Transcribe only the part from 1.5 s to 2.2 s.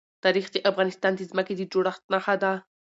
د جوړښت